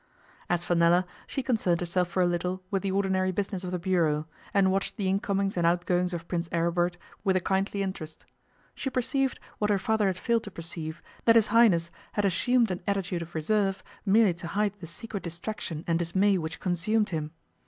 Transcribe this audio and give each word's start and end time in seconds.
As 0.49 0.63
for 0.63 0.73
Nella, 0.73 1.05
she 1.27 1.43
concerned 1.43 1.79
herself 1.79 2.07
for 2.07 2.23
a 2.23 2.25
little 2.25 2.63
with 2.71 2.81
the 2.81 2.89
ordinary 2.91 3.31
business 3.31 3.63
of 3.63 3.69
the 3.69 3.77
bureau, 3.77 4.25
and 4.51 4.71
watched 4.71 4.97
the 4.97 5.07
incomings 5.07 5.55
and 5.55 5.67
outgoings 5.67 6.11
of 6.11 6.27
Prince 6.27 6.49
Aribert 6.51 6.97
with 7.23 7.35
a 7.35 7.39
kindly 7.39 7.83
interest. 7.83 8.25
She 8.73 8.89
perceived, 8.89 9.39
what 9.59 9.69
her 9.69 9.77
father 9.77 10.07
had 10.07 10.17
failed 10.17 10.41
to 10.45 10.49
perceive, 10.49 11.03
that 11.25 11.35
His 11.35 11.49
Highness 11.53 11.91
had 12.13 12.25
assumed 12.25 12.71
an 12.71 12.81
attitude 12.87 13.21
of 13.21 13.35
reserve 13.35 13.83
merely 14.03 14.33
to 14.33 14.47
hide 14.47 14.73
the 14.79 14.87
secret 14.87 15.21
distraction 15.21 15.83
and 15.85 15.99
dismay 15.99 16.35
which 16.39 16.59
consumed 16.59 17.09
him. 17.09 17.29